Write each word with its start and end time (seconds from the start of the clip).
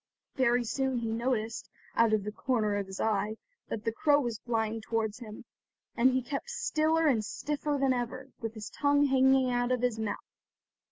Very 0.33 0.63
soon 0.63 0.97
he 0.97 1.11
noticed, 1.13 1.69
out 1.95 2.11
of 2.11 2.23
the 2.23 2.31
corner 2.31 2.75
of 2.75 2.87
his 2.87 2.99
eye, 2.99 3.37
that 3.69 3.85
the 3.85 3.91
crow 3.91 4.19
was 4.19 4.39
flying 4.39 4.81
towards 4.81 5.19
him, 5.19 5.45
and 5.95 6.09
he 6.09 6.23
kept 6.23 6.49
stiller 6.49 7.05
and 7.05 7.23
stiffer 7.23 7.77
than 7.79 7.93
ever, 7.93 8.29
with 8.39 8.55
his 8.55 8.71
tongue 8.71 9.05
hanging 9.05 9.51
out 9.51 9.71
of 9.71 9.83
his 9.83 9.99
mouth. 9.99 10.25